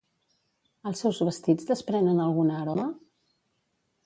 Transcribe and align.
Els 0.91 1.03
seus 1.05 1.19
vestits 1.27 1.69
desprenen 1.73 2.25
alguna 2.25 2.57
aroma? 2.63 2.89